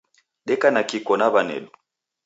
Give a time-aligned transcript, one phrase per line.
[0.45, 1.71] Deka na Kiko na wanedu